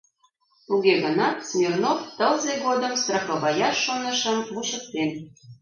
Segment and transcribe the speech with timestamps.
[0.67, 5.09] Туге гынат Смирнов тылзе годым страховаяш шонышым вучыктен.